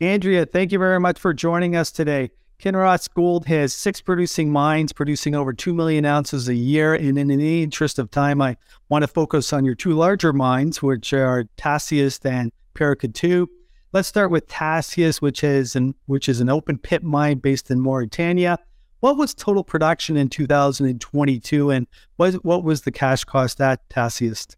[0.00, 2.30] Andrea, thank you very much for joining us today.
[2.58, 6.94] Kinross Gold has six producing mines producing over 2 million ounces a year.
[6.94, 8.56] And in the interest of time, I
[8.88, 13.46] want to focus on your two larger mines, which are Tasiast and Paracatu.
[13.92, 17.78] Let's start with Tasiast, which is an, which is an open pit mine based in
[17.78, 18.58] Mauritania.
[19.00, 21.86] What was total production in 2022, and
[22.16, 24.56] what, what was the cash cost at Tasiast?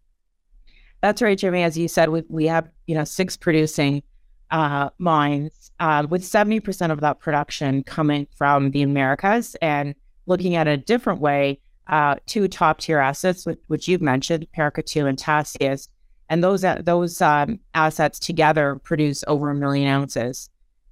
[1.01, 1.63] That's right, Jimmy.
[1.63, 4.03] As you said, we, we have you know six producing
[4.53, 9.55] uh, mines, uh, with 70% of that production coming from the Americas.
[9.61, 9.95] And
[10.27, 15.09] looking at a different way, uh, two top tier assets, which, which, you've mentioned, Paracatu
[15.09, 15.89] and Tasiast,
[16.29, 20.49] and those uh, those um, assets together produce over a million ounces.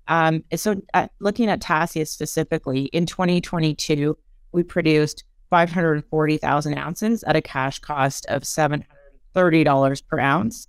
[0.09, 4.17] Um, so, uh, looking at Tasiast specifically, in 2022,
[4.51, 10.67] we produced 540,000 ounces at a cash cost of $730 per ounce.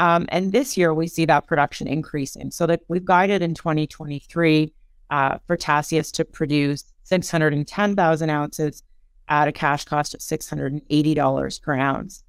[0.00, 2.50] Um, and this year, we see that production increasing.
[2.50, 4.72] So that we've guided in 2023
[5.10, 8.82] uh, for Tasiast to produce 610,000 ounces
[9.28, 12.24] at a cash cost of $680 per ounce.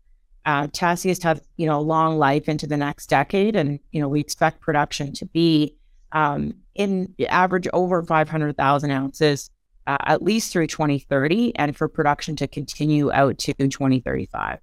[0.45, 4.59] Uh, has, you know, long life into the next decade, and you know we expect
[4.59, 5.75] production to be
[6.11, 9.49] um, in average over 500,000 ounces
[9.87, 14.59] uh, at least through 2030, and for production to continue out to 2035.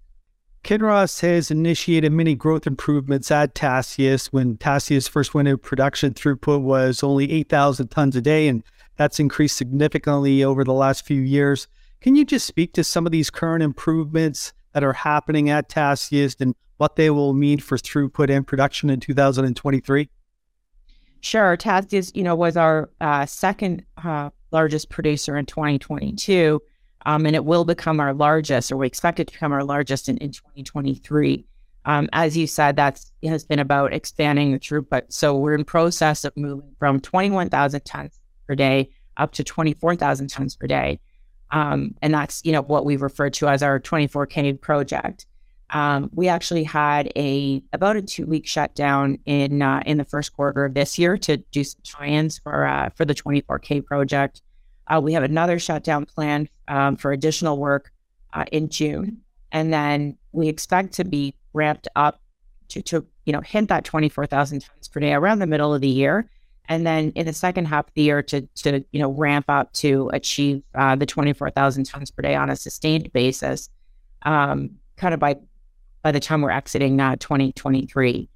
[0.68, 4.26] Kinross has initiated many growth improvements at Tasiast.
[4.34, 8.62] When Tasiast first went into production, throughput was only 8,000 tons a day, and
[8.96, 11.68] that's increased significantly over the last few years.
[12.02, 16.42] Can you just speak to some of these current improvements that are happening at Tasiast
[16.42, 20.10] and what they will mean for throughput and production in 2023?
[21.22, 21.56] Sure.
[21.56, 26.60] Tasiast, you know, was our uh, second uh, largest producer in 2022
[27.06, 30.08] um, and it will become our largest, or we expect it to become our largest
[30.08, 31.44] in, in 2023.
[31.84, 35.04] Um, as you said, that has been about expanding the throughput.
[35.08, 40.56] So we're in process of moving from 21,000 tons per day up to 24,000 tons
[40.56, 41.00] per day.
[41.50, 45.26] Um, and that's, you know, what we refer to as our 24K project.
[45.70, 50.32] Um, we actually had a about a two week shutdown in uh, in the first
[50.32, 54.40] quarter of this year to do some tie-ins for uh, for the 24K project.
[54.88, 57.92] Uh, we have another shutdown plan um, for additional work
[58.32, 59.18] uh, in June,
[59.52, 62.20] and then we expect to be ramped up
[62.68, 65.74] to, to you know hit that twenty four thousand tons per day around the middle
[65.74, 66.28] of the year,
[66.68, 69.72] and then in the second half of the year to to you know ramp up
[69.74, 73.68] to achieve uh, the twenty four thousand tons per day on a sustained basis,
[74.22, 75.36] um, kind of by
[76.02, 78.28] by the time we're exiting uh, twenty twenty three.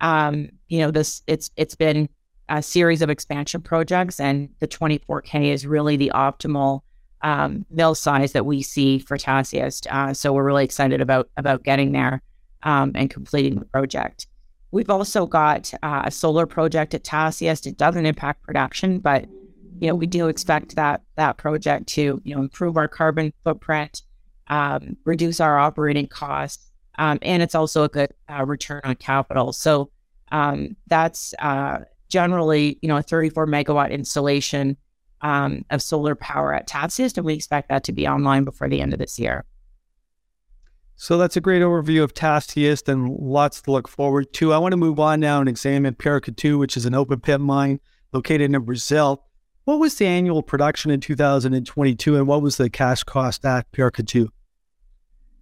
[0.00, 2.08] Um, you know this it's it's been
[2.48, 6.80] a series of expansion projects, and the 24K is really the optimal
[7.22, 9.86] um, mill size that we see for Tasiast.
[9.90, 12.22] Uh, so we're really excited about about getting there
[12.62, 14.26] um, and completing the project.
[14.70, 17.66] We've also got uh, a solar project at Tasiast.
[17.66, 19.26] It doesn't impact production, but
[19.80, 24.02] you know we do expect that that project to you know improve our carbon footprint,
[24.48, 29.52] um, reduce our operating costs, um, and it's also a good uh, return on capital.
[29.52, 29.90] So
[30.30, 34.76] um, that's uh, generally, you know, a 34 megawatt installation
[35.20, 38.80] um, of solar power at Tasiast, and we expect that to be online before the
[38.80, 39.44] end of this year.
[40.96, 44.52] So that's a great overview of Tasiast and lots to look forward to.
[44.52, 47.78] I want to move on now and examine Paracatu, which is an open pit mine
[48.12, 49.24] located in Brazil.
[49.64, 54.28] What was the annual production in 2022 and what was the cash cost at Paracatu?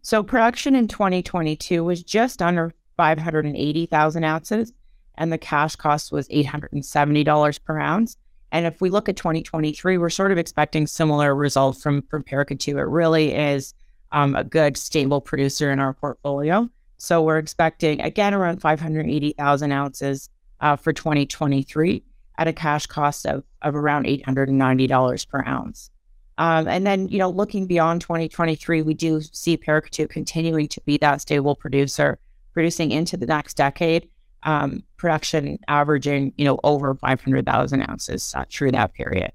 [0.03, 4.73] So production in 2022 was just under 580,000 ounces
[5.19, 8.17] and the cash cost was $870 per ounce.
[8.53, 12.79] And if we look at 2023, we're sort of expecting similar results from from Paracatu.
[12.79, 13.75] It really is
[14.13, 16.69] um, a good stable producer in our portfolio.
[16.99, 20.31] So we're expecting again around 580,000 ounces
[20.61, 22.03] uh, for 2023
[22.39, 25.91] at a cash cost of, of around $890 per ounce.
[26.39, 30.99] Um, and then, you know, looking beyond 2023, we do see Paracatu continuing to be
[30.99, 32.19] that stable producer,
[32.53, 34.09] producing into the next decade
[34.43, 39.33] um, production averaging, you know, over 500,000 ounces uh, through that period.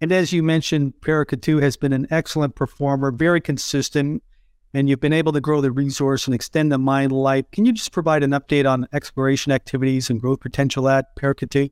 [0.00, 4.22] And as you mentioned, Paracatu has been an excellent performer, very consistent,
[4.74, 7.46] and you've been able to grow the resource and extend the mine life.
[7.52, 11.70] Can you just provide an update on exploration activities and growth potential at Paracatu?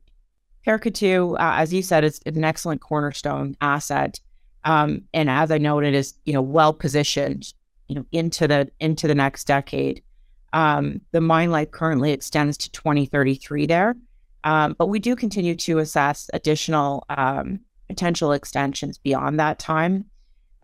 [0.65, 4.19] Paracatu, uh, as you said, is an excellent cornerstone asset,
[4.65, 7.53] um, and as I noted, is you know well positioned,
[7.87, 10.03] you know into the into the next decade.
[10.53, 13.95] Um, the mine life currently extends to 2033 there,
[14.43, 20.05] um, but we do continue to assess additional um, potential extensions beyond that time.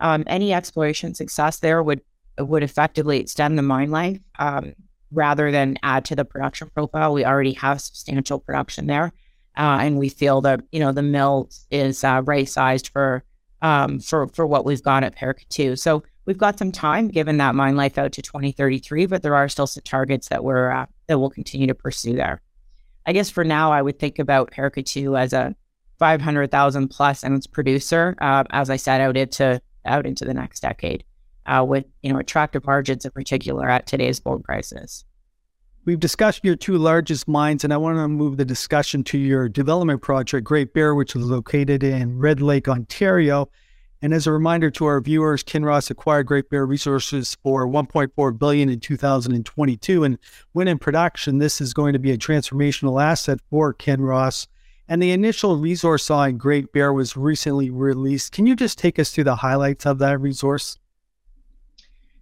[0.00, 2.00] Um, any exploration success there would
[2.38, 4.74] would effectively extend the mine life um,
[5.12, 7.14] rather than add to the production profile.
[7.14, 9.12] We already have substantial production there,
[9.56, 13.24] uh, and we feel that you know the mill is uh, right sized for
[13.62, 15.78] um, for for what we've got at Paracatu.
[15.78, 19.48] So we've got some time given that mine life out to 2033, but there are
[19.48, 22.40] still some targets that we're uh, that we'll continue to pursue there.
[23.06, 25.54] I guess for now, I would think about Paracatu as a
[25.98, 31.04] 500,000 plus ounce producer, uh, as I said, out into out into the next decade,
[31.46, 35.04] uh, with you know attractive margins in particular at today's gold prices.
[35.86, 39.50] We've discussed your two largest mines, and I want to move the discussion to your
[39.50, 43.50] development project, Great Bear, which is located in Red Lake, Ontario.
[44.04, 48.68] And as a reminder to our viewers, Kinross acquired Great Bear Resources for 1.4 billion
[48.68, 50.18] in 2022, and
[50.52, 54.46] when in production, this is going to be a transformational asset for Kinross.
[54.90, 58.32] And the initial resource on Great Bear was recently released.
[58.32, 60.78] Can you just take us through the highlights of that resource?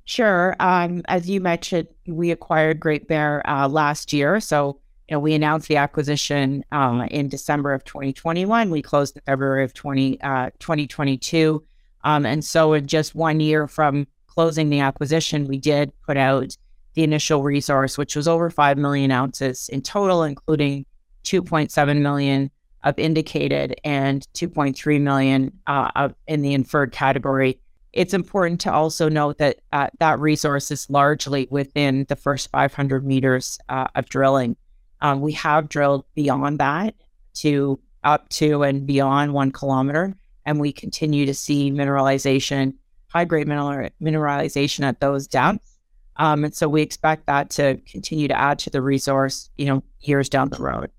[0.04, 0.54] Sure.
[0.60, 4.38] Um, as you mentioned, we acquired Great Bear uh, last year.
[4.38, 8.70] So, you know, we announced the acquisition uh, in December of 2021.
[8.70, 11.64] We closed in February of 20, uh, 2022.
[12.04, 16.56] Um, and so, in just one year from closing the acquisition, we did put out
[16.94, 20.84] the initial resource, which was over 5 million ounces in total, including
[21.24, 22.50] 2.7 million
[22.84, 27.58] of indicated and 2.3 million uh, of, in the inferred category
[27.92, 33.04] it's important to also note that uh, that resource is largely within the first 500
[33.06, 34.56] meters uh, of drilling.
[35.00, 36.94] Um, we have drilled beyond that
[37.34, 40.14] to up to and beyond one kilometer,
[40.44, 42.74] and we continue to see mineralization,
[43.08, 45.78] high grade mineral, mineralization at those depths.
[46.16, 49.82] Um, and so we expect that to continue to add to the resource, you know,
[50.00, 50.90] years down the road.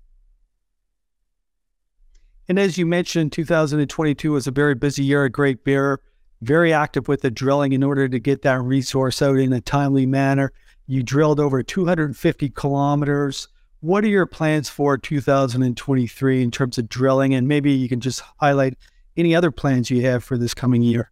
[2.48, 6.00] And as you mentioned, 2022 was a very busy year at Great Bear
[6.44, 10.06] very active with the drilling in order to get that resource out in a timely
[10.06, 10.52] manner.
[10.86, 13.48] You drilled over 250 kilometers.
[13.80, 17.34] What are your plans for 2023 in terms of drilling?
[17.34, 18.76] And maybe you can just highlight
[19.16, 21.10] any other plans you have for this coming year.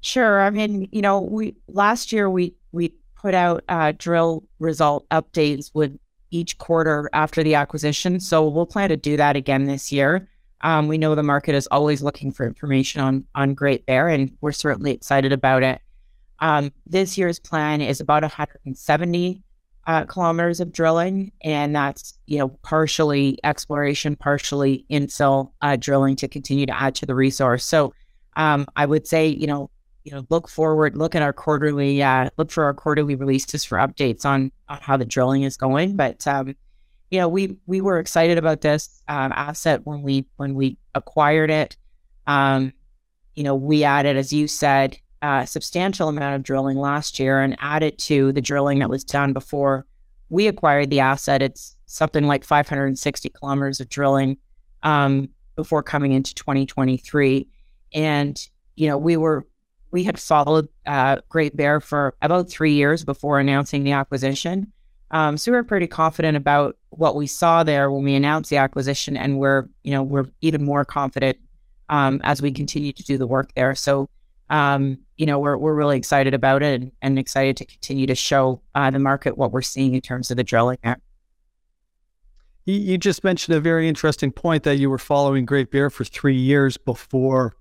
[0.00, 0.42] Sure.
[0.42, 5.70] I mean, you know, we last year we we put out uh, drill result updates
[5.72, 5.98] with
[6.30, 8.20] each quarter after the acquisition.
[8.20, 10.28] So we'll plan to do that again this year.
[10.60, 14.36] Um, we know the market is always looking for information on on Great Bear, and
[14.40, 15.80] we're certainly excited about it.
[16.40, 19.42] Um, this year's plan is about 170
[19.86, 26.28] uh, kilometers of drilling, and that's you know partially exploration, partially infill uh, drilling to
[26.28, 27.64] continue to add to the resource.
[27.64, 27.92] So
[28.36, 29.70] um, I would say you know
[30.04, 33.78] you know look forward, look at our quarterly, uh, look for our quarterly releases for
[33.78, 35.96] updates on on how the drilling is going.
[35.96, 36.54] But um,
[37.10, 41.50] you know, we we were excited about this um, asset when we when we acquired
[41.50, 41.76] it.
[42.26, 42.72] Um,
[43.34, 47.56] you know, we added, as you said, a substantial amount of drilling last year and
[47.58, 49.86] added to the drilling that was done before
[50.28, 51.40] we acquired the asset.
[51.40, 54.36] It's something like 560 kilometers of drilling
[54.82, 57.48] um, before coming into 2023,
[57.94, 59.46] and you know, we were
[59.92, 64.72] we had followed uh, Great Bear for about three years before announcing the acquisition.
[65.12, 68.56] Um, so we are pretty confident about what we saw there when we announced the
[68.56, 71.38] acquisition, and we're you know we're even more confident
[71.88, 73.74] um, as we continue to do the work there.
[73.74, 74.10] So
[74.54, 78.14] um, you know we're we're really excited about it and, and excited to continue to
[78.14, 81.00] show uh, the market what we're seeing in terms of the drilling there.
[82.66, 86.36] You just mentioned a very interesting point that you were following Great Bear for three
[86.36, 87.54] years before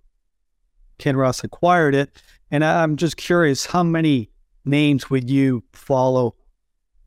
[1.00, 2.22] Kinross acquired it,
[2.52, 4.30] and I'm just curious, how many
[4.64, 6.36] names would you follow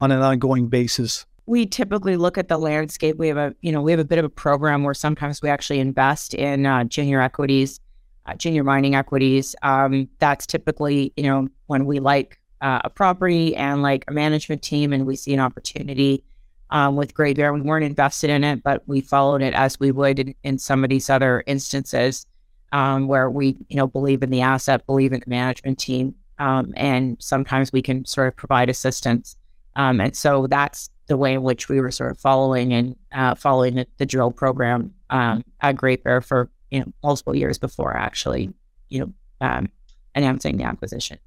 [0.00, 1.24] on an ongoing basis?
[1.46, 3.16] We typically look at the landscape.
[3.16, 5.48] We have a, you know, we have a bit of a program where sometimes we
[5.48, 7.80] actually invest in uh, junior equities,
[8.26, 9.54] uh, junior mining equities.
[9.62, 14.62] Um, that's typically, you know, when we like uh, a property and like a management
[14.62, 16.24] team, and we see an opportunity
[16.70, 17.52] um, with Great Bear.
[17.52, 20.82] We weren't invested in it, but we followed it as we would in, in some
[20.82, 22.26] of these other instances
[22.72, 26.72] um, where we, you know, believe in the asset, believe in the management team, um,
[26.76, 29.36] and sometimes we can sort of provide assistance.
[29.76, 33.34] Um, and so that's the way in which we were sort of following and uh,
[33.34, 37.96] following the, the, drill program um, at Great Bear for you know multiple years before
[37.96, 38.52] actually
[38.90, 39.68] you know um,
[40.14, 41.18] announcing the acquisition.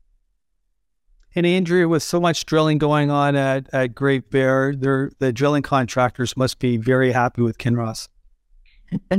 [1.35, 6.35] And Andrea, with so much drilling going on at, at Great Bear, the drilling contractors
[6.35, 8.07] must be very happy with Kinross.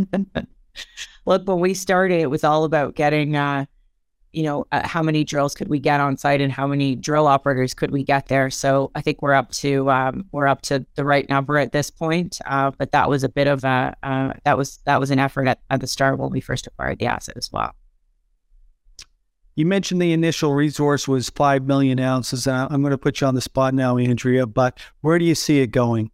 [1.24, 3.66] Look, when we started, it was all about getting uh,
[4.32, 7.26] you know, uh, how many drills could we get on site and how many drill
[7.26, 8.50] operators could we get there?
[8.50, 11.90] So I think we're up to um, we're up to the right number at this
[11.90, 12.38] point.
[12.46, 15.48] Uh, but that was a bit of a uh, that was that was an effort
[15.48, 17.74] at, at the start when we first acquired the asset as well.
[19.56, 22.46] You mentioned the initial resource was five million ounces.
[22.46, 24.46] I'm going to put you on the spot now, Andrea.
[24.46, 26.10] But where do you see it going?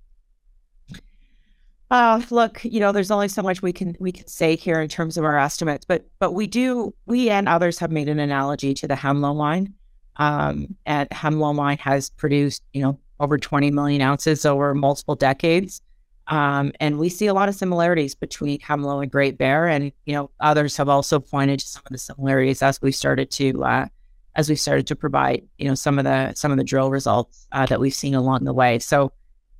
[1.90, 4.88] Uh, look, you know, there's only so much we can we can say here in
[4.88, 8.74] terms of our estimates, but but we do we and others have made an analogy
[8.74, 9.72] to the Hemlo line.
[10.16, 15.82] Um, and Hemlo line has produced, you know, over 20 million ounces over multiple decades.
[16.28, 20.14] Um, and we see a lot of similarities between Hemlo and Great Bear, and you
[20.14, 23.86] know, others have also pointed to some of the similarities as we started to uh,
[24.34, 27.46] as we started to provide, you know, some of the some of the drill results
[27.52, 28.80] uh, that we've seen along the way.
[28.80, 29.12] So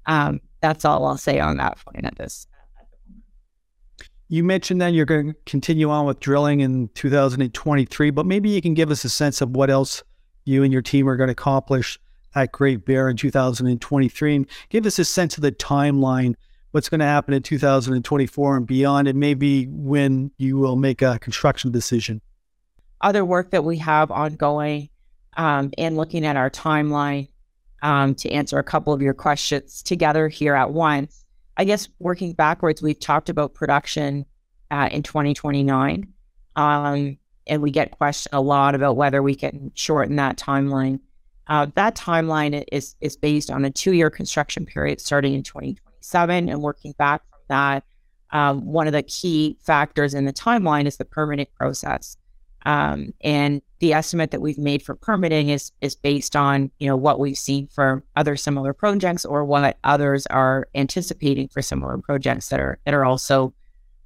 [0.06, 2.46] um, that's all I'll say on that point at this.
[4.28, 8.60] You mentioned that you're going to continue on with drilling in 2023, but maybe you
[8.60, 10.02] can give us a sense of what else
[10.44, 12.00] you and your team are going to accomplish
[12.34, 16.34] at Great Bear in 2023 and give us a sense of the timeline,
[16.72, 21.20] what's going to happen in 2024 and beyond, and maybe when you will make a
[21.20, 22.20] construction decision.
[23.00, 24.88] Other work that we have ongoing
[25.36, 27.28] um, and looking at our timeline
[27.82, 31.24] um, to answer a couple of your questions together here at once.
[31.56, 34.26] I guess working backwards, we've talked about production
[34.70, 36.12] uh, in 2029.
[36.56, 41.00] Um, and we get questioned a lot about whether we can shorten that timeline.
[41.46, 46.48] Uh, that timeline is is based on a two year construction period starting in 2027
[46.48, 47.84] and working back from that.
[48.30, 52.16] Um, one of the key factors in the timeline is the permitting process.
[52.66, 56.96] Um, and the estimate that we've made for permitting is is based on you know
[56.96, 62.48] what we've seen for other similar projects or what others are anticipating for similar projects
[62.48, 63.54] that are that are also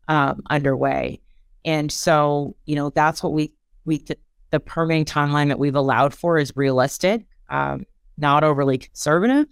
[0.08, 1.20] um, underway.
[1.64, 3.54] And so you know that's what we
[3.86, 7.86] we th- the permitting timeline that we've allowed for is realistic, um,
[8.18, 9.46] not overly conservative,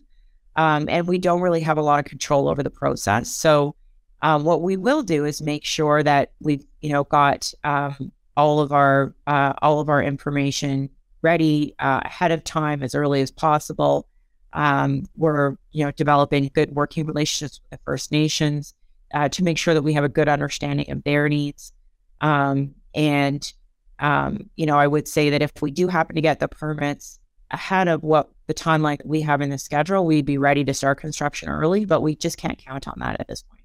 [0.57, 3.31] um, and we don't really have a lot of control over the process.
[3.31, 3.75] So.
[4.21, 8.61] Um, what we will do is make sure that we've, you know, got um, all
[8.61, 10.89] of our uh, all of our information
[11.21, 14.09] ready uh, ahead of time as early as possible.
[14.53, 18.75] Um, we're you know developing good working relationships with the First Nations
[19.13, 21.73] uh, to make sure that we have a good understanding of their needs.
[22.21, 23.53] Um, and
[23.99, 27.19] um, you know, I would say that if we do happen to get the permits
[27.51, 31.01] ahead of what the timeline we have in the schedule, we'd be ready to start
[31.01, 31.85] construction early.
[31.85, 33.58] But we just can't count on that at this point.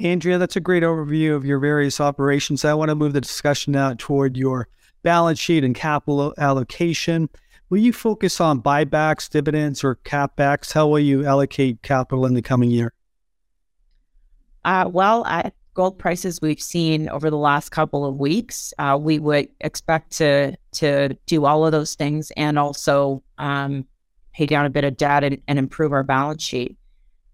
[0.00, 2.64] Andrea, that's a great overview of your various operations.
[2.64, 4.66] I want to move the discussion now toward your
[5.02, 7.28] balance sheet and capital allocation.
[7.68, 10.72] Will you focus on buybacks, dividends, or capex?
[10.72, 12.94] How will you allocate capital in the coming year?
[14.64, 19.18] Uh, well, at gold prices we've seen over the last couple of weeks, uh, we
[19.18, 23.86] would expect to to do all of those things and also um,
[24.32, 26.76] pay down a bit of debt and, and improve our balance sheet.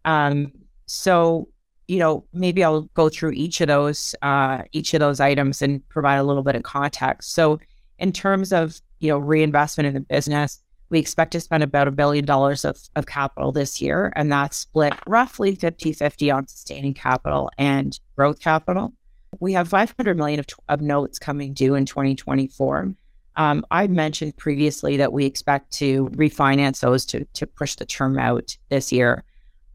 [0.04, 0.52] Um,
[0.86, 1.48] so
[1.88, 5.86] you know, maybe I'll go through each of those uh, each of those items and
[5.88, 7.32] provide a little bit of context.
[7.32, 7.60] So,
[7.98, 11.92] in terms of you know reinvestment in the business, we expect to spend about a
[11.92, 17.50] billion dollars of, of capital this year, and that's split roughly 50-50 on sustaining capital
[17.58, 18.92] and growth capital.
[19.40, 22.94] We have 500 million of, of notes coming due in 2024.
[23.36, 28.18] Um, I mentioned previously that we expect to refinance those to to push the term
[28.18, 29.24] out this year.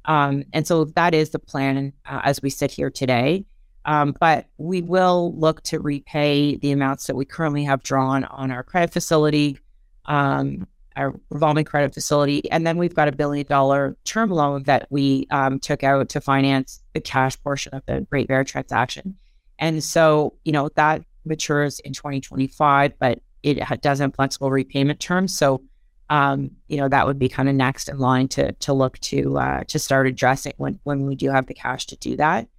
[0.05, 3.46] Um, and so that is the plan uh, as we sit here today.
[3.86, 8.51] Um, but we will look to repay the amounts that we currently have drawn on
[8.51, 9.58] our credit facility,
[10.05, 12.50] um, our revolving credit facility.
[12.51, 16.22] And then we've got a billion dollar term loan that we um, took out to
[16.22, 19.17] finance the cash portion of the Great Bear transaction.
[19.58, 25.36] And so, you know, that matures in 2025, but it does have flexible repayment terms.
[25.36, 25.63] So
[26.12, 29.39] um, you know, that would be kind of next in line to to look to
[29.39, 32.50] uh, to start addressing when when we do have the cash to do that.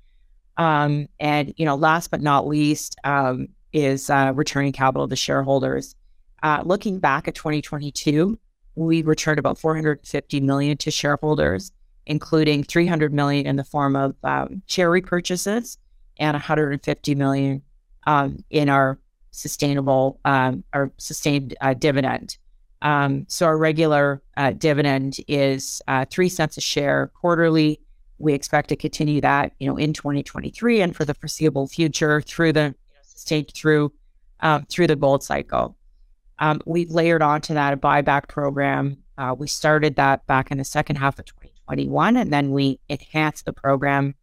[0.56, 5.94] Um, and you know, last but not least, um, is uh, returning capital to shareholders.
[6.42, 8.38] Uh, looking back at 2022,
[8.75, 11.73] we returned about 450 million to shareholders,
[12.06, 15.76] including 300 million in the form of um, share repurchases
[16.16, 17.61] and 150 million
[18.06, 18.99] um, in our
[19.30, 22.38] sustainable um, our sustained uh, dividend.
[22.82, 27.80] Um, so our regular uh, dividend is uh, three cents a share quarterly.
[28.18, 32.52] We expect to continue that, you know, in 2023 and for the foreseeable future through
[32.52, 33.92] the sustained through
[34.40, 35.76] um, through the gold cycle.
[36.40, 38.98] Um, we've layered onto that a buyback program.
[39.16, 43.44] Uh, we started that back in the second half of 2021, and then we enhanced
[43.44, 44.14] the program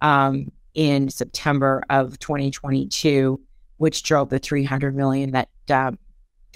[0.00, 3.38] um, in September of 2022,
[3.76, 5.90] which drove the 300 million that uh,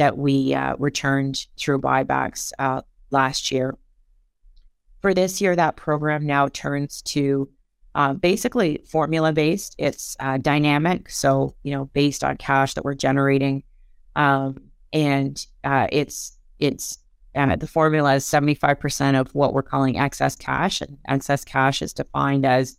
[0.02, 2.82] that we uh, returned through buybacks uh,
[3.12, 3.78] last year.
[5.00, 7.48] For this year, that program now turns to
[7.94, 9.76] uh, basically formula based.
[9.78, 13.62] It's uh, dynamic, so you know, based on cash that we're generating,
[14.16, 14.56] um,
[14.92, 16.98] and uh, it's it's
[17.36, 20.80] and the formula is 75% of what we're calling excess cash.
[20.80, 22.76] And excess cash is defined as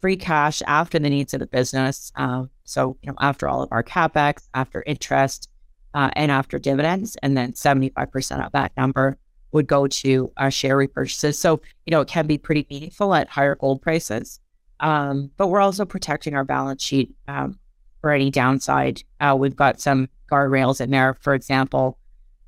[0.00, 2.10] free cash after the needs of the business.
[2.16, 5.48] Um, so, you know, after all of our capex, after interest,
[5.94, 9.18] uh, and after dividends, and then 75% of that number
[9.52, 11.36] would go to our share repurchases.
[11.36, 14.40] So, you know, it can be pretty meaningful at higher gold prices.
[14.80, 17.58] Um, but we're also protecting our balance sheet um,
[18.00, 19.02] for any downside.
[19.20, 21.14] Uh, we've got some guardrails in there.
[21.14, 21.98] For example,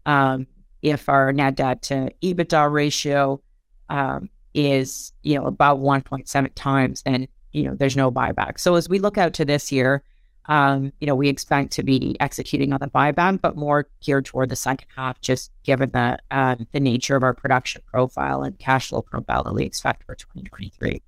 [0.06, 0.46] um,
[0.82, 3.40] if our net debt to EBITDA ratio
[3.88, 8.60] um, is, you know, about 1.7 times, then, you know, there's no buyback.
[8.60, 10.02] So as we look out to this year,
[10.46, 14.48] um, you know, we expect to be executing on the buyback, but more geared toward
[14.48, 18.88] the second half, just given the uh, the nature of our production profile and cash
[18.88, 21.02] flow profile that we expect for 2023.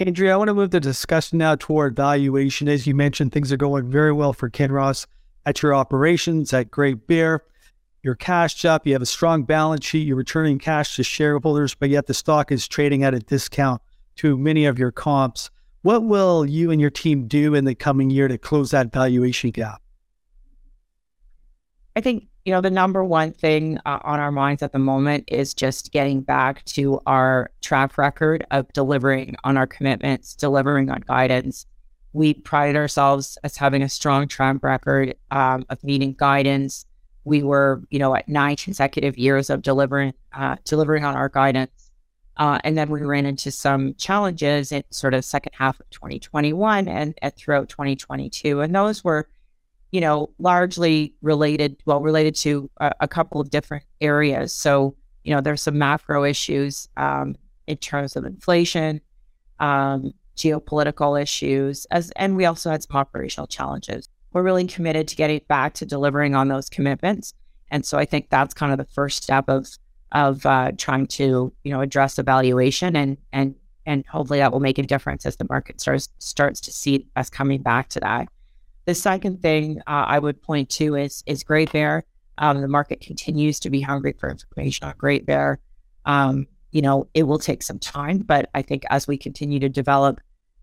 [0.00, 2.66] Andrea, I want to move the discussion now toward valuation.
[2.66, 5.06] As you mentioned, things are going very well for Kinross
[5.46, 7.44] at your operations at Great Bear.
[8.02, 11.88] You're cashed up, you have a strong balance sheet, you're returning cash to shareholders, but
[11.88, 13.80] yet the stock is trading at a discount
[14.16, 15.50] to many of your comps.
[15.82, 19.50] What will you and your team do in the coming year to close that valuation
[19.50, 19.82] gap?
[21.96, 25.24] I think, you know, the number one thing uh, on our minds at the moment
[25.26, 31.00] is just getting back to our track record of delivering on our commitments, delivering on
[31.00, 31.66] guidance.
[32.12, 36.86] We pride ourselves as having a strong track record um, of meeting guidance.
[37.24, 41.81] We were, you know, at nine consecutive years of delivering, uh, delivering on our guidance.
[42.36, 46.88] Uh, and then we ran into some challenges in sort of second half of 2021
[46.88, 48.60] and, and throughout 2022.
[48.60, 49.28] And those were,
[49.90, 54.54] you know, largely related, well, related to a, a couple of different areas.
[54.54, 59.00] So, you know, there's some macro issues um, in terms of inflation,
[59.60, 64.08] um, geopolitical issues, as and we also had some operational challenges.
[64.32, 67.34] We're really committed to getting back to delivering on those commitments.
[67.70, 69.66] And so I think that's kind of the first step of
[70.12, 74.78] of uh, trying to you know address evaluation and and and hopefully that will make
[74.78, 78.28] a difference as the market starts starts to see us coming back to that.
[78.84, 82.04] The second thing uh, I would point to is is Great Bear.
[82.38, 85.58] Um, the market continues to be hungry for information on Great Bear.
[86.04, 89.68] Um, you know, it will take some time, but I think as we continue to
[89.68, 90.20] develop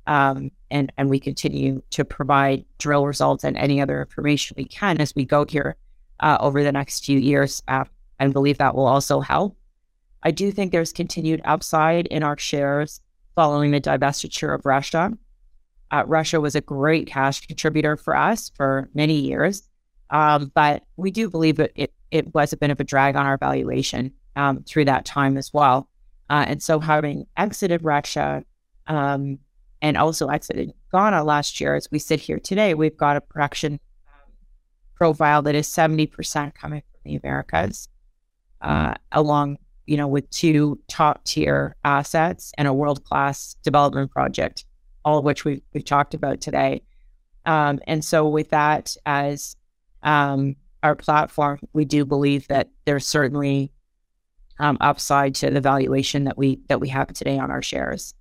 [0.08, 5.00] um, and and we continue to provide drill results and any other information we can
[5.00, 5.76] as we go here
[6.20, 7.86] uh, over the next few years, uh,
[8.20, 9.58] and believe that will also help.
[10.24, 13.02] I do think there's continued upside in our shares
[13.36, 15.12] following the divestiture of Russia.
[15.92, 19.64] Uh, Russia was a great cash contributor for us for many years,
[20.10, 23.26] um, but we do believe that it, it was a bit of a drag on
[23.26, 25.90] our valuation um, through that time as well.
[26.30, 28.44] Uh, and so, having exited Russia
[28.86, 29.40] um,
[29.82, 33.80] and also exited Ghana last year, as we sit here today, we've got a production
[34.08, 34.32] um,
[34.96, 37.88] profile that is 70% coming from the Americas
[38.62, 44.66] uh, along, you know, with two top tier assets and a world class development project,
[45.06, 46.82] all of which we've, we've talked about today.
[47.46, 49.56] Um, and so, with that as
[50.04, 53.72] um, our platform, we do believe that there's certainly
[54.60, 58.14] um, upside to the valuation that we that we have today on our shares.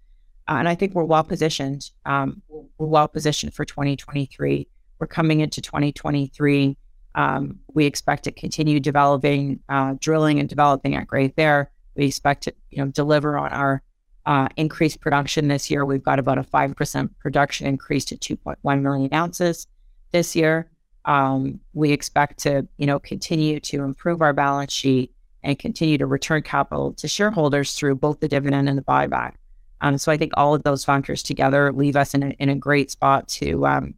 [0.48, 1.90] Uh, and I think we're well positioned.
[2.06, 4.66] Um, we're well positioned for 2023.
[4.98, 6.76] We're coming into 2023
[7.18, 11.68] um, we expect to continue developing, uh, drilling and developing at Great Bear.
[11.96, 13.82] We expect to, you know, deliver on our
[14.24, 15.84] uh, increased production this year.
[15.84, 19.66] We've got about a five percent production increase to 2.1 million ounces
[20.12, 20.70] this year.
[21.06, 26.06] Um, we expect to, you know, continue to improve our balance sheet and continue to
[26.06, 29.32] return capital to shareholders through both the dividend and the buyback.
[29.80, 32.54] Um, so I think all of those factors together leave us in a, in a
[32.54, 33.94] great spot to um,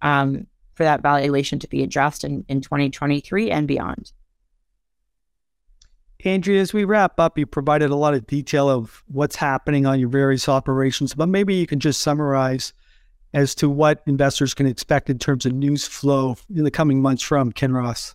[0.00, 4.12] um, for that valuation to be addressed in, in 2023 and beyond.
[6.24, 9.98] Andrea, as we wrap up, you provided a lot of detail of what's happening on
[9.98, 12.72] your various operations, but maybe you can just summarize
[13.34, 17.22] as to what investors can expect in terms of news flow in the coming months
[17.22, 18.14] from Kinross.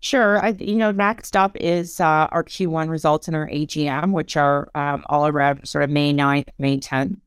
[0.00, 0.42] Sure.
[0.42, 4.70] I, you know, next up is uh, our Q1 results in our AGM, which are
[4.74, 7.18] um, all around sort of May 9th, May 10th.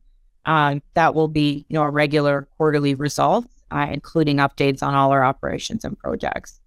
[0.45, 5.12] Uh, that will be, you know, a regular quarterly results uh, including updates on all
[5.12, 6.59] our operations and projects.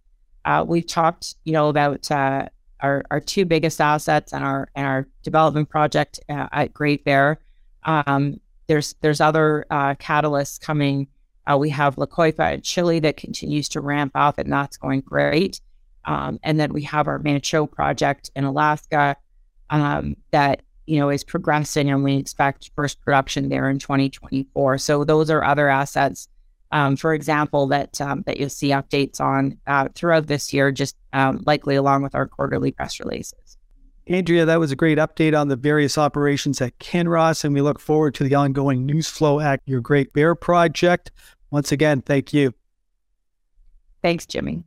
[0.45, 2.49] Uh, we've talked, you know, about uh,
[2.81, 7.39] our, our two biggest assets and our and our development project uh, at Great Bear.
[7.85, 11.07] Um, there's there's other uh, catalysts coming.
[11.47, 15.01] Uh, we have La Coipa in Chile that continues to ramp up, and that's going
[15.01, 15.61] great.
[16.05, 19.17] Um, and then we have our Manh project in Alaska
[19.71, 24.79] um, that you know is progressing, and we expect first production there in 2024.
[24.79, 26.29] So those are other assets
[26.73, 30.97] um, for example, that um, that you'll see updates on uh, throughout this year, just
[31.13, 33.57] um, likely along with our quarterly press releases.
[34.09, 37.81] Andrea, that was a great update on the various operations at Kinross, and we look
[37.81, 41.11] forward to the ongoing news flow at your Great Bear project.
[41.51, 42.55] Once again, thank you.
[44.03, 44.63] Thanks, Jimmy.